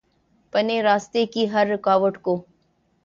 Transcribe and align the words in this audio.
پنے 0.53 0.81
راستے 0.83 1.25
کی 1.25 1.45
ہر 1.51 1.67
رکاوٹ 1.67 2.17
کو 2.21 2.35